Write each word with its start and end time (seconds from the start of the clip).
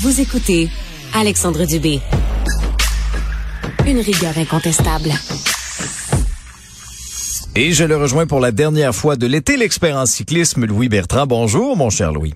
Vous 0.00 0.20
écoutez 0.20 0.68
Alexandre 1.12 1.64
Dubé. 1.66 1.98
Une 3.84 3.98
rigueur 3.98 4.38
incontestable. 4.38 5.10
Et 7.56 7.72
je 7.72 7.82
le 7.82 7.96
rejoins 7.96 8.24
pour 8.24 8.38
la 8.38 8.52
dernière 8.52 8.94
fois 8.94 9.16
de 9.16 9.26
l'été, 9.26 9.56
l'expert 9.56 9.96
en 9.96 10.06
cyclisme, 10.06 10.66
Louis 10.66 10.88
Bertrand. 10.88 11.26
Bonjour, 11.26 11.76
mon 11.76 11.90
cher 11.90 12.12
Louis. 12.12 12.32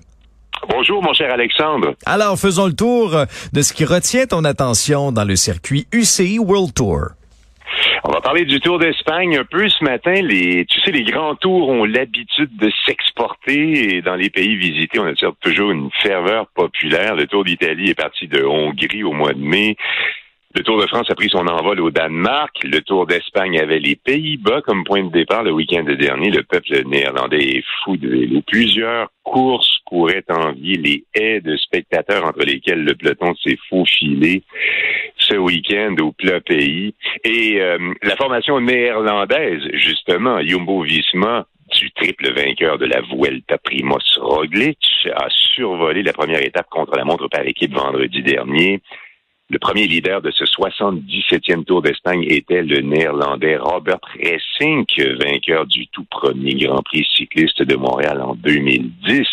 Bonjour, 0.67 1.01
mon 1.01 1.13
cher 1.13 1.31
Alexandre. 1.31 1.93
Alors, 2.05 2.37
faisons 2.37 2.65
le 2.65 2.73
tour 2.73 3.15
de 3.53 3.61
ce 3.61 3.71
qui 3.71 3.85
retient 3.85 4.25
ton 4.25 4.43
attention 4.43 5.13
dans 5.13 5.23
le 5.23 5.37
circuit 5.37 5.87
UCI 5.93 6.39
World 6.39 6.73
Tour. 6.73 7.11
On 8.05 8.11
va 8.11 8.19
parler 8.19 8.43
du 8.43 8.59
Tour 8.59 8.79
d'Espagne 8.79 9.37
un 9.37 9.45
peu 9.45 9.69
ce 9.69 9.81
matin. 9.81 10.15
Tu 10.15 10.81
sais, 10.81 10.91
les 10.91 11.03
grands 11.03 11.35
tours 11.35 11.69
ont 11.69 11.85
l'habitude 11.85 12.49
de 12.57 12.69
s'exporter 12.85 14.01
dans 14.01 14.15
les 14.15 14.29
pays 14.29 14.57
visités, 14.57 14.99
on 14.99 15.07
observe 15.07 15.35
toujours 15.39 15.71
une 15.71 15.89
ferveur 16.01 16.47
populaire. 16.47 17.15
Le 17.15 17.27
Tour 17.27 17.45
d'Italie 17.45 17.91
est 17.91 17.95
parti 17.95 18.27
de 18.27 18.43
Hongrie 18.43 19.03
au 19.03 19.13
mois 19.13 19.31
de 19.31 19.39
mai. 19.39 19.77
Le 20.55 20.61
Tour 20.61 20.79
de 20.79 20.85
France 20.85 21.09
a 21.09 21.15
pris 21.15 21.29
son 21.29 21.47
envol 21.47 21.81
au 21.81 21.89
Danemark. 21.89 22.55
Le 22.63 22.81
Tour 22.81 23.07
d'Espagne 23.07 23.59
avait 23.59 23.79
les 23.79 23.95
Pays-Bas 23.95 24.61
comme 24.61 24.83
point 24.83 25.03
de 25.03 25.11
départ 25.11 25.41
le 25.41 25.51
week-end 25.51 25.83
dernier. 25.83 26.29
Le 26.29 26.43
peuple 26.43 26.83
néerlandais 26.85 27.57
est 27.57 27.63
fou 27.83 27.97
de 27.97 28.07
vélo. 28.07 28.41
Plusieurs 28.45 29.09
courses 29.23 29.79
couraient 29.85 30.23
en 30.29 30.51
vie 30.51 30.77
les 30.77 31.05
haies 31.15 31.41
de 31.41 31.57
spectateurs 31.57 32.23
entre 32.23 32.45
lesquels 32.45 32.83
le 32.83 32.93
peloton 32.93 33.33
s'est 33.43 33.57
faufilé 33.67 34.43
ce 35.17 35.35
week-end 35.37 35.95
au 36.01 36.11
plat 36.11 36.39
pays. 36.39 36.93
Et 37.23 37.59
euh, 37.59 37.79
la 38.03 38.15
formation 38.15 38.61
néerlandaise, 38.61 39.63
justement, 39.73 40.39
Jumbo 40.41 40.83
Visma, 40.83 41.47
du 41.75 41.91
triple 41.93 42.31
vainqueur 42.31 42.77
de 42.77 42.85
la 42.85 43.01
Vuelta 43.01 43.57
Primoz 43.57 44.19
Roglic, 44.19 44.77
a 45.15 45.27
survolé 45.55 46.03
la 46.03 46.13
première 46.13 46.43
étape 46.43 46.69
contre 46.69 46.95
la 46.95 47.05
montre 47.05 47.27
par 47.27 47.41
équipe 47.41 47.73
vendredi 47.73 48.21
dernier. 48.21 48.81
Le 49.53 49.59
premier 49.59 49.85
leader 49.85 50.19
de 50.19 50.31
ce 50.31 50.45
77e 50.45 51.63
Tour 51.63 51.83
d'Espagne 51.83 52.25
était 52.27 52.63
le 52.63 52.81
néerlandais 52.81 53.55
Robert 53.55 53.99
Ressink, 54.19 54.99
vainqueur 55.23 55.67
du 55.67 55.85
tout 55.89 56.05
premier 56.09 56.55
Grand 56.55 56.81
Prix 56.81 57.05
cycliste 57.15 57.61
de 57.61 57.75
Montréal 57.75 58.19
en 58.19 58.33
2010. 58.33 59.27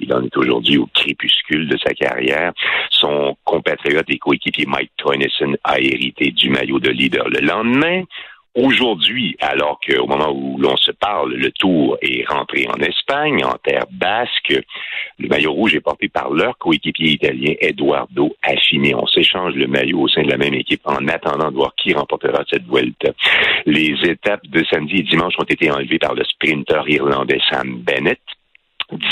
Il 0.00 0.12
en 0.12 0.24
est 0.24 0.36
aujourd'hui 0.36 0.76
au 0.76 0.88
crépuscule 0.92 1.68
de 1.68 1.78
sa 1.78 1.94
carrière. 1.94 2.52
Son 2.90 3.36
compatriote 3.44 4.06
et 4.08 4.18
coéquipier 4.18 4.66
Mike 4.66 4.90
Toynison 4.96 5.54
a 5.62 5.78
hérité 5.78 6.32
du 6.32 6.50
maillot 6.50 6.80
de 6.80 6.90
leader 6.90 7.28
le 7.28 7.38
lendemain. 7.38 8.02
Aujourd'hui, 8.56 9.36
alors 9.38 9.78
qu'au 9.78 10.08
moment 10.08 10.32
où 10.32 10.58
l'on 10.58 10.76
se 10.76 10.90
parle, 10.90 11.34
le 11.34 11.52
tour 11.52 11.96
est 12.02 12.24
rentré 12.28 12.66
en 12.68 12.80
Espagne, 12.80 13.44
en 13.44 13.56
terre 13.62 13.86
basque, 13.92 14.58
le 15.20 15.28
maillot 15.28 15.52
rouge 15.52 15.76
est 15.76 15.80
porté 15.80 16.08
par 16.08 16.30
leur 16.30 16.58
coéquipier 16.58 17.12
italien 17.12 17.54
Eduardo 17.60 18.34
Affini. 18.42 18.92
On 18.92 19.06
s'échange 19.06 19.54
le 19.54 19.68
maillot 19.68 20.00
au 20.00 20.08
sein 20.08 20.22
de 20.22 20.30
la 20.30 20.36
même 20.36 20.54
équipe 20.54 20.80
en 20.84 21.06
attendant 21.06 21.52
de 21.52 21.54
voir 21.54 21.72
qui 21.76 21.92
remportera 21.92 22.42
cette 22.50 22.66
Vuelta. 22.66 23.12
Les 23.66 23.94
étapes 24.02 24.44
de 24.48 24.64
samedi 24.64 24.96
et 24.96 25.02
dimanche 25.04 25.34
ont 25.38 25.44
été 25.44 25.70
enlevées 25.70 26.00
par 26.00 26.14
le 26.14 26.24
sprinter 26.24 26.82
irlandais 26.88 27.40
Sam 27.48 27.82
Bennett. 27.82 28.20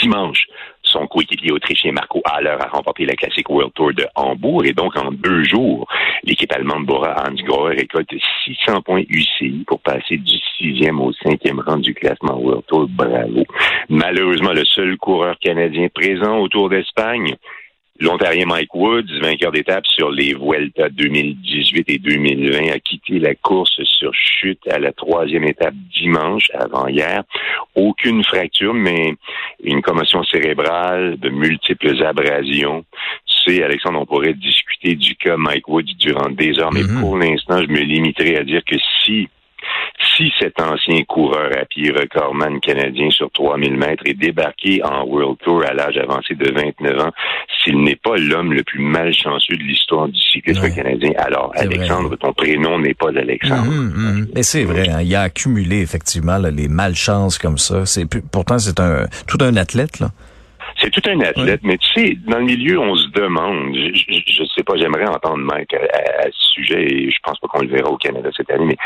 Dimanche, 0.00 0.48
son 0.88 1.06
coéquipier 1.06 1.52
autrichien 1.52 1.92
Marco 1.92 2.20
Haller 2.24 2.56
a 2.60 2.68
remporté 2.68 3.04
la 3.04 3.14
classique 3.14 3.48
World 3.50 3.72
Tour 3.74 3.92
de 3.92 4.06
Hambourg 4.14 4.64
et 4.64 4.72
donc 4.72 4.96
en 4.96 5.12
deux 5.12 5.44
jours, 5.44 5.86
l'équipe 6.24 6.52
allemande 6.52 6.86
Bora 6.86 7.14
Hansgrohe 7.26 7.68
récolte 7.68 8.14
600 8.44 8.82
points 8.82 9.02
UCI 9.08 9.64
pour 9.66 9.80
passer 9.80 10.16
du 10.16 10.38
sixième 10.56 11.00
au 11.00 11.12
cinquième 11.12 11.60
rang 11.60 11.76
du 11.76 11.94
classement 11.94 12.38
World 12.38 12.64
Tour. 12.66 12.88
Bravo. 12.88 13.44
Malheureusement, 13.88 14.52
le 14.52 14.64
seul 14.64 14.96
coureur 14.96 15.36
canadien 15.38 15.88
présent 15.94 16.38
au 16.38 16.48
Tour 16.48 16.70
d'Espagne, 16.70 17.36
L'Ontarien 18.00 18.46
Mike 18.46 18.74
Woods, 18.74 19.18
vainqueur 19.20 19.50
d'étape 19.50 19.84
sur 19.86 20.10
les 20.10 20.32
Vuelta 20.32 20.88
2018 20.88 21.90
et 21.90 21.98
2020, 21.98 22.70
a 22.72 22.78
quitté 22.78 23.18
la 23.18 23.34
course 23.34 23.82
sur 23.82 24.14
chute 24.14 24.60
à 24.70 24.78
la 24.78 24.92
troisième 24.92 25.44
étape 25.44 25.74
dimanche 25.92 26.48
avant-hier. 26.54 27.24
Aucune 27.74 28.22
fracture, 28.22 28.72
mais 28.72 29.14
une 29.64 29.82
commotion 29.82 30.22
cérébrale, 30.22 31.18
de 31.18 31.28
multiples 31.28 32.00
abrasions. 32.04 32.84
Tu 33.26 33.56
sais, 33.56 33.62
Alexandre, 33.64 34.00
on 34.00 34.06
pourrait 34.06 34.34
discuter 34.34 34.94
du 34.94 35.16
cas 35.16 35.36
Mike 35.36 35.66
Woods 35.68 35.94
durant 35.98 36.30
des 36.30 36.56
heures, 36.60 36.72
mais 36.72 36.82
Mhm. 36.82 37.00
pour 37.00 37.16
l'instant, 37.18 37.60
je 37.62 37.68
me 37.68 37.80
limiterai 37.80 38.36
à 38.36 38.44
dire 38.44 38.62
que 38.64 38.76
si 39.04 39.28
si 40.16 40.32
cet 40.38 40.60
ancien 40.60 41.02
coureur 41.04 41.50
à 41.60 41.64
pied 41.64 41.90
recordman 41.90 42.60
canadien 42.60 43.10
sur 43.10 43.30
3000 43.30 43.76
mètres 43.76 44.04
est 44.06 44.14
débarqué 44.14 44.80
en 44.84 45.04
World 45.04 45.38
Tour 45.44 45.64
à 45.64 45.74
l'âge 45.74 45.96
avancé 45.96 46.34
de 46.34 46.50
29 46.52 47.00
ans, 47.00 47.12
s'il 47.68 47.82
n'est 47.82 47.96
pas 47.96 48.16
l'homme 48.16 48.52
le 48.52 48.62
plus 48.62 48.80
malchanceux 48.82 49.56
de 49.56 49.62
l'histoire 49.62 50.08
du 50.08 50.18
cyclisme 50.20 50.62
Ouais. 50.62 50.74
canadien, 50.74 51.10
alors 51.18 51.52
Alexandre, 51.54 52.16
ton 52.16 52.32
prénom 52.32 52.78
n'est 52.78 52.94
pas 52.94 53.08
Alexandre. 53.08 53.70
Mhm, 53.70 53.92
mhm. 53.94 54.28
Mais 54.34 54.42
c'est 54.42 54.64
vrai, 54.64 54.88
hein, 54.88 55.02
il 55.02 55.14
a 55.14 55.22
accumulé 55.22 55.80
effectivement 55.80 56.38
là, 56.38 56.50
les 56.50 56.68
malchances 56.68 57.38
comme 57.38 57.58
ça. 57.58 57.84
C'est 57.86 58.06
pourtant 58.32 58.58
c'est 58.58 58.80
un 58.80 59.06
tout 59.26 59.38
un 59.40 59.56
athlète 59.56 60.00
là. 60.00 60.10
C'est 60.80 60.90
tout 60.90 61.02
un 61.10 61.20
athlète, 61.20 61.60
mais 61.64 61.76
tu 61.78 61.88
sais, 61.92 62.16
dans 62.26 62.38
le 62.38 62.44
milieu, 62.44 62.78
on 62.78 62.94
se 62.94 63.08
demande, 63.08 63.74
je, 63.74 64.20
je 64.26 64.44
sais 64.54 64.62
pas, 64.62 64.76
j'aimerais 64.76 65.08
entendre 65.08 65.38
Mike 65.38 65.74
à, 65.74 65.78
à- 65.78 66.26
à 66.26 66.30
ce 66.30 66.50
sujet, 66.54 66.82
et 66.84 67.10
je 67.10 67.16
pense 67.24 67.38
pas 67.40 67.48
qu'on 67.48 67.62
le 67.62 67.68
verra 67.68 67.90
au 67.90 67.96
Canada 67.96 68.28
cette 68.36 68.50
année, 68.50 68.64
mais 68.66 68.76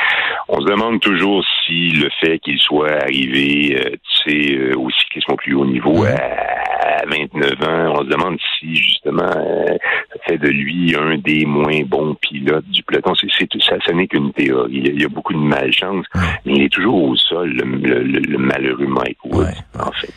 on 0.48 0.60
se 0.60 0.66
demande 0.66 1.00
toujours 1.00 1.44
si 1.64 1.90
le 1.90 2.08
fait 2.20 2.38
qu'il 2.38 2.58
soit 2.58 2.92
arrivé, 3.02 3.76
euh, 3.78 3.90
tu 4.24 4.30
sais, 4.30 4.56
euh, 4.56 4.74
au 4.78 4.90
cyclisme 4.90 5.32
au 5.32 5.36
plus 5.36 5.54
haut 5.54 5.66
niveau 5.66 6.04
à, 6.04 6.12
à 6.12 7.06
29 7.06 7.52
ans, 7.68 7.94
on 7.98 8.04
se 8.04 8.08
demande 8.08 8.38
si 8.58 8.74
justement 8.74 9.22
euh, 9.36 9.66
ça 10.12 10.18
fait 10.26 10.38
de 10.38 10.48
lui 10.48 10.94
un 10.98 11.18
des 11.18 11.44
moins 11.44 11.82
bons 11.86 12.14
pilotes 12.14 12.68
du 12.70 12.82
peloton. 12.84 13.12
C'est, 13.14 13.46
tout 13.48 13.60
ça, 13.60 13.76
ce 13.86 13.92
n'est 13.92 14.06
qu'une 14.06 14.32
théorie. 14.32 14.72
Il 14.72 14.86
y, 14.86 14.90
a, 14.90 14.92
il 14.94 15.02
y 15.02 15.04
a 15.04 15.08
beaucoup 15.08 15.32
de 15.34 15.38
malchance, 15.38 16.06
mais 16.46 16.52
il 16.54 16.62
est 16.62 16.72
toujours 16.72 17.02
au 17.02 17.16
sol, 17.16 17.50
le, 17.50 17.64
le- 17.64 18.02
le- 18.02 18.20
le 18.20 18.38
malheureux 18.38 18.86
Mike 18.86 19.18
Woods, 19.24 19.42
Ouais. 19.44 19.52
en 19.78 19.92
fait. 19.92 20.12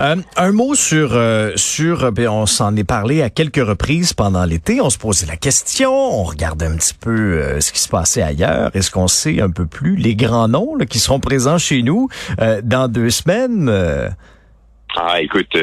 Euh, 0.00 0.16
un 0.36 0.52
mot 0.52 0.74
sur 0.74 1.10
euh, 1.12 1.52
sur 1.56 2.04
euh, 2.04 2.10
ben, 2.10 2.28
on 2.28 2.46
s'en 2.46 2.74
est 2.76 2.84
parlé 2.84 3.22
à 3.22 3.30
quelques 3.30 3.64
reprises 3.64 4.12
pendant 4.12 4.44
l'été. 4.44 4.80
On 4.80 4.90
se 4.90 4.98
posait 4.98 5.26
la 5.26 5.36
question, 5.36 5.92
on 5.92 6.24
regardait 6.24 6.66
un 6.66 6.76
petit 6.76 6.94
peu 6.94 7.10
euh, 7.10 7.60
ce 7.60 7.72
qui 7.72 7.80
se 7.80 7.88
passait 7.88 8.22
ailleurs. 8.22 8.70
Est-ce 8.74 8.90
qu'on 8.90 9.08
sait 9.08 9.40
un 9.40 9.50
peu 9.50 9.66
plus 9.66 9.96
les 9.96 10.16
grands 10.16 10.48
noms 10.48 10.74
là, 10.74 10.86
qui 10.86 10.98
seront 10.98 11.20
présents 11.20 11.58
chez 11.58 11.82
nous 11.82 12.08
euh, 12.40 12.60
dans 12.62 12.88
deux 12.88 13.10
semaines 13.10 13.70
Ah, 14.96 15.20
écoute, 15.20 15.56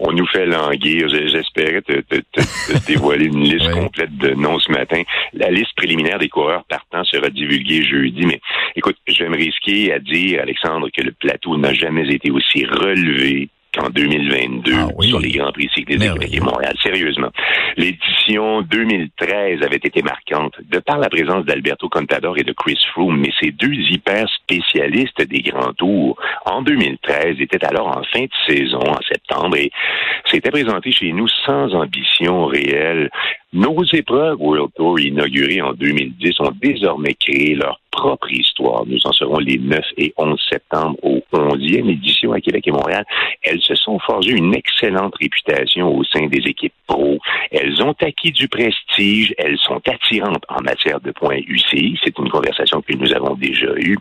on 0.00 0.12
nous 0.12 0.26
fait 0.26 0.46
languir. 0.46 1.08
J'espérais 1.08 1.82
te, 1.82 2.00
te- 2.00 2.22
te- 2.32 2.72
te 2.72 2.86
dévoiler 2.86 3.26
une 3.26 3.44
liste 3.44 3.70
complète 3.70 4.16
de 4.16 4.30
noms 4.30 4.58
ce 4.58 4.72
matin. 4.72 5.02
La 5.34 5.50
liste 5.50 5.74
préliminaire 5.76 6.18
des 6.18 6.28
coureurs 6.28 6.64
partants 6.64 7.04
sera 7.04 7.28
divulguée 7.28 7.82
jeudi, 7.82 8.26
mais 8.26 8.40
écoute, 8.74 8.96
je 9.06 9.22
vais 9.22 9.28
me 9.28 9.36
risquer 9.36 9.92
à 9.92 9.98
dire, 9.98 10.40
Alexandre, 10.42 10.88
que 10.90 11.02
le 11.02 11.12
plateau 11.12 11.56
n'a 11.56 11.72
jamais 11.74 12.08
été 12.12 12.30
aussi 12.30 12.64
relevé 12.64 13.48
qu'en 13.72 13.88
2022 13.90 14.72
Ah 14.76 14.88
oui. 14.96 15.08
sur 15.08 15.20
les 15.20 15.30
Grands 15.30 15.52
Prix 15.52 15.68
cyclistes 15.74 16.00
de 16.02 16.12
Québec 16.12 16.30
et. 16.32 16.40
Montréal. 16.40 16.74
Sérieusement. 16.82 17.30
L'édition 17.76 18.62
2013 18.62 19.62
avait 19.62 19.76
été 19.76 20.02
marquante 20.02 20.54
de 20.70 20.78
par 20.78 20.98
la 20.98 21.08
présence 21.08 21.44
d'Alberto 21.44 21.88
Contador 21.88 22.36
et 22.38 22.42
de 22.42 22.52
Chris 22.52 22.78
Froome, 22.92 23.18
mais 23.20 23.30
ces 23.40 23.50
deux 23.52 23.72
hyper 23.72 24.26
spécialistes 24.28 25.22
des 25.22 25.40
grands 25.40 25.72
tours 25.74 26.18
en 26.46 26.62
2013 26.62 27.36
étaient 27.40 27.64
alors 27.64 27.88
en 27.88 28.02
fin 28.12 28.24
de 28.24 28.30
saison, 28.54 28.80
en 28.80 28.98
septembre, 29.08 29.56
et 29.56 29.70
s'étaient 30.26 30.50
présentés 30.50 30.92
chez 30.92 31.12
nous 31.12 31.28
sans 31.46 31.74
ambition 31.74 32.46
réelle. 32.46 33.10
Nos 33.52 33.82
épreuves 33.92 34.40
World 34.40 34.70
Tour 34.76 35.00
inaugurées 35.00 35.60
en 35.60 35.72
2010 35.72 36.38
ont 36.38 36.52
désormais 36.62 37.14
créé 37.14 37.56
leur 37.56 37.80
propre 37.90 38.30
histoire. 38.30 38.86
Nous 38.86 39.00
en 39.04 39.10
serons 39.10 39.38
les 39.38 39.58
9 39.58 39.80
et 39.96 40.14
11 40.16 40.40
septembre 40.48 40.96
au 41.02 41.20
11e 41.32 41.90
édition 41.90 42.32
à 42.32 42.40
Québec 42.40 42.68
et 42.68 42.70
Montréal. 42.70 43.04
Elles 43.42 43.60
se 43.60 43.74
sont 43.74 43.98
forgées 43.98 44.34
une 44.34 44.54
excellente 44.54 45.16
réputation 45.20 45.92
au 45.92 46.04
sein 46.04 46.28
des 46.28 46.46
équipes 46.46 46.72
pro. 46.86 47.18
Elles 47.50 47.82
ont 47.82 47.96
acquis 48.00 48.30
du 48.30 48.46
prestige. 48.46 49.34
Elles 49.36 49.58
sont 49.58 49.82
attirantes 49.88 50.44
en 50.48 50.62
matière 50.62 51.00
de 51.00 51.10
points 51.10 51.40
UCI. 51.48 51.98
C'est 52.04 52.16
une 52.18 52.30
conversation 52.30 52.80
que 52.82 52.94
nous 52.94 53.12
avons 53.12 53.34
déjà 53.34 53.72
eue. 53.78 53.98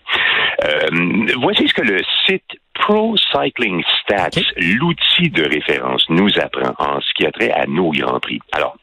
Euh, 0.64 1.26
voici 1.42 1.68
ce 1.68 1.74
que 1.74 1.82
le 1.82 2.02
site 2.28 2.60
Pro 2.76 3.16
Cycling 3.18 3.84
Stats, 4.02 4.42
l'outil 4.58 5.30
de 5.32 5.44
référence, 5.44 6.06
nous 6.10 6.30
apprend 6.40 6.74
en 6.78 7.02
ce 7.02 7.14
qui 7.16 7.26
a 7.26 7.32
trait 7.32 7.52
à 7.52 7.66
nos 7.66 7.90
Grands 7.90 8.20
Prix. 8.20 8.40
Alors, 8.52 8.78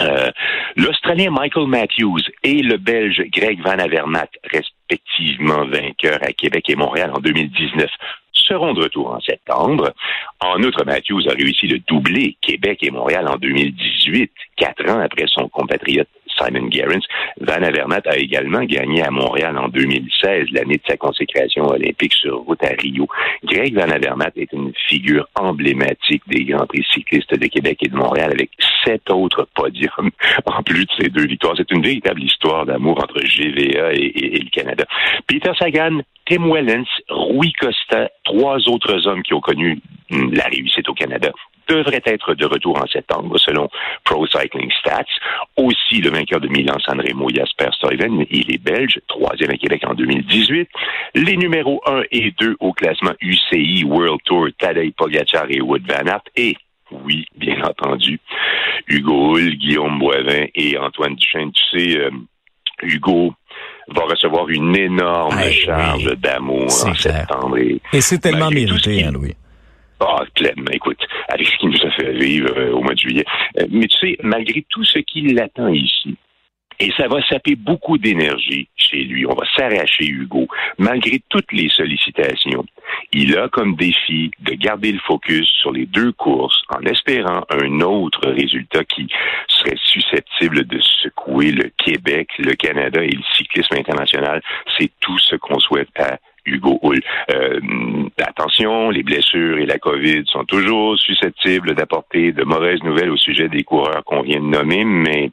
euh, 0.00 0.30
L'Australien 0.76 1.30
Michael 1.30 1.66
Matthews 1.66 2.20
et 2.42 2.62
le 2.62 2.76
Belge 2.76 3.22
Greg 3.32 3.60
Van 3.62 3.78
Avermaet, 3.78 4.30
respectivement 4.44 5.66
vainqueurs 5.66 6.22
à 6.22 6.32
Québec 6.32 6.68
et 6.68 6.76
Montréal 6.76 7.12
en 7.14 7.20
2019, 7.20 7.90
seront 8.32 8.72
de 8.72 8.82
retour 8.82 9.12
en 9.12 9.20
septembre. 9.20 9.92
En 10.40 10.62
outre, 10.62 10.84
Matthews 10.84 11.28
a 11.28 11.34
réussi 11.34 11.66
le 11.66 11.78
doublé 11.80 12.36
Québec 12.40 12.78
et 12.82 12.90
Montréal 12.90 13.28
en 13.28 13.36
2018, 13.36 14.32
quatre 14.56 14.88
ans 14.90 15.00
après 15.00 15.26
son 15.26 15.48
compatriote 15.48 16.08
Simon 16.42 16.70
Gerrans. 16.70 17.02
Van 17.40 17.62
Avermaet 17.62 18.06
a 18.06 18.16
également 18.16 18.64
gagné 18.64 19.02
à 19.02 19.10
Montréal 19.10 19.56
en 19.58 19.68
2016, 19.68 20.48
l'année 20.52 20.76
de 20.76 20.82
sa 20.86 20.96
consécration 20.96 21.66
olympique 21.66 22.14
sur 22.14 22.38
route 22.38 22.62
à 22.64 22.70
Rio. 22.78 23.08
Greg 23.44 23.74
Van 23.74 23.90
Avermaet 23.90 24.32
est 24.36 24.52
une 24.52 24.72
figure 24.88 25.28
emblématique 25.34 26.22
des 26.28 26.44
Grands 26.44 26.66
Prix 26.66 26.84
cyclistes 26.92 27.38
de 27.38 27.46
Québec 27.46 27.78
et 27.82 27.88
de 27.88 27.96
Montréal 27.96 28.30
avec 28.32 28.50
sept 28.84 29.10
autres 29.10 29.46
podiums 29.54 30.10
en 30.46 30.62
plus 30.62 30.84
de 30.84 30.90
ces 30.98 31.08
deux 31.08 31.26
victoires. 31.26 31.54
C'est 31.56 31.70
une 31.70 31.82
véritable 31.82 32.22
histoire 32.22 32.66
d'amour 32.66 32.98
entre 33.02 33.20
GVA 33.20 33.92
et, 33.92 34.40
le 34.42 34.50
Canada. 34.50 34.84
Peter 35.26 35.52
Sagan, 35.58 36.00
Tim 36.26 36.48
Wellens, 36.48 36.86
Rui 37.08 37.52
Costa, 37.52 38.10
trois 38.24 38.58
autres 38.68 39.06
hommes 39.06 39.22
qui 39.22 39.34
ont 39.34 39.40
connu 39.40 39.80
la 40.10 40.44
réussite 40.44 40.88
au 40.88 40.94
Canada 40.94 41.32
devrait 41.68 42.02
être 42.04 42.34
de 42.34 42.46
retour 42.46 42.78
en 42.82 42.86
septembre, 42.86 43.38
selon 43.38 43.68
Pro 44.04 44.26
Cycling 44.26 44.70
Stats. 44.80 45.04
Aussi, 45.56 46.00
le 46.00 46.10
vainqueur 46.10 46.40
de 46.40 46.48
Milan, 46.48 46.76
Sanremo, 46.84 47.28
Jasper 47.28 47.68
Stuyven, 47.72 48.24
il 48.30 48.52
est 48.52 48.62
belge, 48.62 49.00
troisième 49.08 49.50
à 49.50 49.56
Québec 49.56 49.82
en 49.86 49.94
2018. 49.94 50.68
Les 51.14 51.36
numéros 51.36 51.80
1 51.86 52.02
et 52.10 52.32
2 52.38 52.56
au 52.60 52.72
classement 52.72 53.12
UCI 53.20 53.84
World 53.84 54.20
Tour, 54.24 54.48
Tadej 54.58 54.92
Pogacar 54.96 55.46
et 55.48 55.60
Wood 55.60 55.82
Van 55.86 56.06
Aert. 56.06 56.22
Et 56.36 56.56
oui, 57.04 57.26
bien 57.36 57.62
entendu, 57.62 58.20
Hugo 58.86 59.36
Hull, 59.36 59.56
Guillaume 59.56 59.98
Boivin 59.98 60.46
et 60.54 60.76
Antoine 60.78 61.14
Duchesne. 61.14 61.52
Tu 61.52 61.78
sais, 61.78 61.98
euh, 61.98 62.10
Hugo 62.82 63.34
va 63.88 64.02
recevoir 64.04 64.48
une 64.48 64.76
énorme 64.76 65.40
charge 65.50 66.16
d'amour 66.16 66.64
en 66.64 66.94
septembre. 66.94 67.58
Et, 67.58 68.00
c'est 68.00 68.18
tellement 68.18 68.50
mérité, 68.50 69.04
hein, 69.04 69.12
Louis. 69.12 69.34
Ah, 70.04 70.24
pleinement, 70.34 70.70
écoute, 70.72 70.98
avec 71.28 71.46
ce 71.46 71.56
qui 71.58 71.66
nous 71.66 71.86
a 71.86 71.90
fait 71.90 72.12
vivre 72.12 72.52
euh, 72.56 72.72
au 72.72 72.82
mois 72.82 72.94
de 72.94 72.98
juillet. 72.98 73.24
Euh, 73.58 73.66
mais 73.70 73.86
tu 73.86 73.96
sais, 73.98 74.16
malgré 74.22 74.64
tout 74.68 74.84
ce 74.84 74.98
qui 74.98 75.22
l'attend 75.22 75.68
ici, 75.68 76.16
et 76.80 76.90
ça 76.96 77.06
va 77.06 77.22
saper 77.28 77.54
beaucoup 77.54 77.96
d'énergie 77.96 78.68
chez 78.74 79.04
lui. 79.04 79.24
On 79.26 79.34
va 79.34 79.44
s'arracher 79.56 80.04
Hugo, 80.04 80.48
malgré 80.78 81.22
toutes 81.28 81.52
les 81.52 81.68
sollicitations. 81.68 82.64
Il 83.12 83.38
a 83.38 83.48
comme 83.48 83.76
défi 83.76 84.32
de 84.40 84.54
garder 84.54 84.90
le 84.90 84.98
focus 84.98 85.48
sur 85.60 85.70
les 85.70 85.86
deux 85.86 86.10
courses 86.12 86.62
en 86.70 86.84
espérant 86.86 87.44
un 87.50 87.80
autre 87.82 88.28
résultat 88.28 88.84
qui 88.84 89.06
serait 89.46 89.78
susceptible 89.84 90.64
de 90.64 90.80
secouer 90.80 91.52
le 91.52 91.70
Québec, 91.76 92.28
le 92.38 92.54
Canada 92.54 93.00
et 93.02 93.10
le 93.10 93.22
cyclisme 93.36 93.76
international. 93.76 94.42
C'est 94.76 94.90
tout 94.98 95.18
ce 95.18 95.36
qu'on 95.36 95.60
souhaite 95.60 95.90
à 95.96 96.18
Hugo 96.44 96.78
Hull. 96.82 97.00
Euh, 97.30 97.60
attention, 98.18 98.90
les 98.90 99.02
blessures 99.02 99.58
et 99.58 99.66
la 99.66 99.78
COVID 99.78 100.24
sont 100.26 100.44
toujours 100.44 100.98
susceptibles 100.98 101.74
d'apporter 101.74 102.32
de 102.32 102.44
mauvaises 102.44 102.82
nouvelles 102.82 103.10
au 103.10 103.16
sujet 103.16 103.48
des 103.48 103.62
coureurs 103.62 104.02
qu'on 104.04 104.22
vient 104.22 104.40
de 104.40 104.46
nommer, 104.46 104.84
mais 104.84 105.30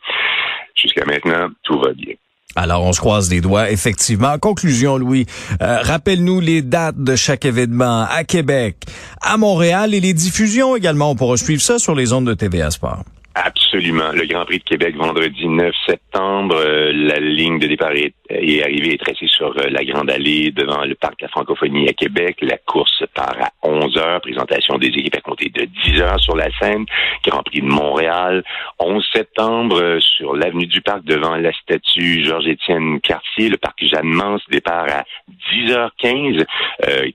jusqu'à 0.76 1.06
maintenant, 1.06 1.50
tout 1.64 1.80
va 1.80 1.94
bien. 1.94 2.16
Alors, 2.56 2.84
on 2.84 2.94
se 2.94 3.00
croise 3.00 3.30
les 3.30 3.42
doigts, 3.42 3.70
effectivement. 3.70 4.30
En 4.30 4.40
conclusion, 4.40 4.98
Louis, 4.98 5.28
euh, 5.62 5.78
rappelle-nous 5.82 6.40
les 6.40 6.62
dates 6.62 6.98
de 6.98 7.16
chaque 7.16 7.46
événement 7.46 8.06
à 8.10 8.24
Québec, 8.24 8.78
à 9.22 9.38
Montréal 9.38 9.94
et 9.94 10.00
les 10.00 10.14
diffusions 10.14 10.76
également. 10.76 11.12
On 11.12 11.16
pourra 11.16 11.38
suivre 11.38 11.62
ça 11.62 11.78
sur 11.78 11.94
les 11.94 12.12
ondes 12.12 12.26
de 12.26 12.34
TVA 12.34 12.72
Sport. 12.72 13.04
Absolument. 13.42 14.12
Le 14.12 14.26
Grand 14.26 14.44
Prix 14.44 14.60
de 14.60 14.64
Québec, 14.66 14.98
vendredi 14.98 15.48
9 15.48 15.74
septembre. 15.88 16.58
Euh, 16.58 16.92
la 16.94 17.20
ligne 17.20 17.58
de 17.58 17.68
départ 17.68 17.94
est, 17.94 18.14
est 18.30 18.62
arrivée 18.62 18.96
et 18.96 18.98
tracée 18.98 19.28
sur 19.28 19.58
euh, 19.58 19.70
la 19.70 19.86
Grande 19.86 20.12
Allée 20.12 20.52
devant 20.52 20.84
le 20.84 20.94
Parc 20.96 21.20
de 21.20 21.26
la 21.26 21.30
Francophonie 21.30 21.88
à 21.88 21.94
Québec. 21.94 22.36
La 22.42 22.58
course 22.58 23.02
part 23.16 23.38
à 23.40 23.50
11 23.64 23.98
heures. 23.98 24.20
Présentation 24.20 24.78
des 24.78 24.88
équipes 24.88 25.16
à 25.16 25.22
compter 25.22 25.50
de 25.50 25.64
10 25.86 26.02
heures 26.02 26.20
sur 26.20 26.36
la 26.36 26.50
scène. 26.60 26.86
Grand 27.26 27.42
Prix 27.44 27.62
de 27.62 27.68
Montréal. 27.68 28.44
11 28.78 29.08
septembre, 29.14 29.80
euh, 29.82 30.00
sur 30.02 30.36
l'avenue 30.36 30.68
du 30.68 30.82
Parc 30.82 31.06
devant 31.06 31.38
la 31.38 31.54
statue 31.54 32.26
Georges-Étienne 32.26 33.00
Cartier. 33.00 33.48
Le 33.48 33.58
Parc 33.58 33.82
Jeanne-Mance 33.82 34.42
départ 34.52 34.88
à 34.90 35.06
10h15. 35.54 36.46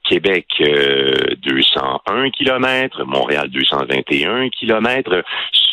Québec, 0.05 0.47
201 0.59 2.31
km. 2.31 3.05
Montréal, 3.05 3.49
221 3.51 4.49
km. 4.49 5.23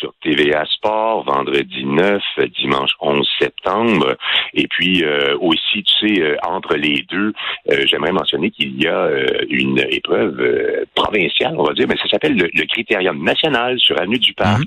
Sur 0.02 0.14
TVA 0.20 0.64
Sport, 0.66 1.22
vendredi 1.26 1.84
9, 1.84 2.20
dimanche 2.58 2.90
11 2.98 3.24
septembre. 3.38 4.16
Et 4.52 4.66
puis 4.66 5.04
euh, 5.04 5.36
aussi, 5.38 5.84
tu 5.84 6.08
sais, 6.08 6.20
euh, 6.20 6.34
entre 6.44 6.74
les 6.74 7.06
deux, 7.08 7.32
euh, 7.70 7.84
j'aimerais 7.86 8.10
mentionner 8.10 8.50
qu'il 8.50 8.82
y 8.82 8.88
a 8.88 9.08
une 9.48 9.78
épreuve 9.78 10.86
provinciale, 10.96 11.54
on 11.56 11.62
va 11.62 11.72
dire, 11.72 11.86
mais 11.88 11.96
ça 11.98 12.08
s'appelle 12.08 12.36
le, 12.36 12.66
Critérium 12.66 13.22
national 13.22 13.78
sur 13.78 14.00
Avenue 14.00 14.18
du 14.18 14.34
Parc. 14.34 14.64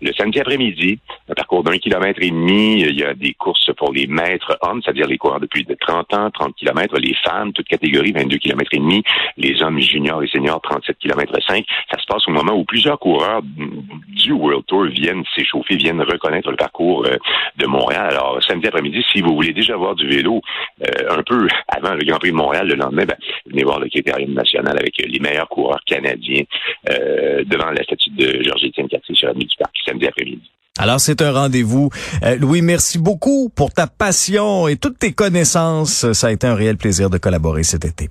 Le 0.00 0.12
samedi 0.12 0.40
après-midi, 0.40 0.98
un 1.28 1.34
parcours 1.34 1.64
d'un 1.64 1.76
kilomètre 1.78 2.20
et 2.22 2.30
demi, 2.30 2.82
il 2.82 2.98
y 2.98 3.04
a 3.04 3.14
des 3.14 3.34
courses 3.34 3.70
pour 3.76 3.92
les 3.92 4.06
maîtres 4.06 4.56
hommes, 4.62 4.80
c'est-à-dire 4.82 5.06
les 5.06 5.18
coureurs 5.18 5.40
depuis 5.40 5.64
de 5.64 5.74
30 5.74 6.14
ans, 6.14 6.30
30 6.30 6.54
kilomètres, 6.54 6.98
les 6.98 7.14
femmes, 7.24 7.52
toutes 7.52 7.66
catégories, 7.66 8.12
22 8.12 8.36
kilomètres 8.38 8.70
et 8.72 8.78
demi, 8.78 9.02
les 9.36 9.60
hommes 9.62 9.80
juniors 9.80 10.22
et 10.22 10.28
seniors, 10.28 10.60
37 10.62 10.98
kilomètres 10.98 11.36
5. 11.46 11.64
Ça 11.92 12.00
se 12.00 12.06
passe 12.06 12.28
au 12.28 12.30
moment 12.30 12.52
où 12.52 12.64
plusieurs 12.64 12.98
coureurs 12.98 13.42
du 13.42 14.32
World 14.32 14.66
Tour 14.66 14.84
viennent 14.86 15.24
s'échauffer, 15.34 15.76
viennent 15.76 16.00
reconnaître 16.02 16.50
le 16.50 16.56
parcours 16.56 17.04
euh, 17.06 17.16
de 17.56 17.66
Montréal. 17.66 18.08
Alors, 18.10 18.38
samedi 18.46 18.68
après-midi, 18.68 19.04
si 19.12 19.20
vous 19.20 19.34
voulez 19.34 19.52
déjà 19.52 19.76
voir 19.76 19.94
du 19.94 20.06
vélo 20.06 20.40
euh, 20.82 21.18
un 21.18 21.22
peu 21.22 21.48
avant 21.68 21.94
le 21.94 22.04
Grand 22.04 22.18
Prix 22.18 22.30
de 22.30 22.36
Montréal 22.36 22.68
le 22.68 22.74
lendemain, 22.74 23.04
ben, 23.04 23.16
venez 23.46 23.64
voir 23.64 23.80
le 23.80 23.88
critérium 23.88 24.32
national 24.32 24.76
avec 24.78 24.94
les 24.98 25.18
meilleurs 25.18 25.48
coureurs 25.48 25.80
canadiens 25.86 26.42
euh, 26.90 27.42
devant 27.44 27.70
la 27.70 27.82
statue 27.82 28.10
de 28.10 28.42
Georges-Étienne 28.42 28.88
Cartier 28.88 29.14
sur 29.14 29.28
la 29.28 29.34
du 29.34 29.56
Parc, 29.58 29.74
samedi 29.84 30.06
après-midi. 30.06 30.50
Alors, 30.78 31.00
c'est 31.00 31.22
un 31.22 31.32
rendez-vous. 31.32 31.90
Louis, 32.38 32.62
merci 32.62 32.98
beaucoup 32.98 33.50
pour 33.54 33.72
ta 33.72 33.86
passion 33.88 34.68
et 34.68 34.76
toutes 34.76 34.98
tes 34.98 35.12
connaissances. 35.12 36.12
Ça 36.12 36.28
a 36.28 36.30
été 36.30 36.46
un 36.46 36.54
réel 36.54 36.76
plaisir 36.76 37.10
de 37.10 37.18
collaborer 37.18 37.64
cet 37.64 37.84
été. 37.84 38.08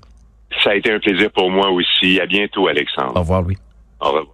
Ça 0.62 0.70
a 0.70 0.74
été 0.74 0.92
un 0.92 0.98
plaisir 0.98 1.30
pour 1.32 1.50
moi 1.50 1.70
aussi. 1.70 2.20
À 2.20 2.26
bientôt, 2.26 2.68
Alexandre. 2.68 3.16
Au 3.16 3.20
revoir, 3.20 3.42
Louis. 3.42 3.56
Au 4.00 4.08
revoir. 4.08 4.24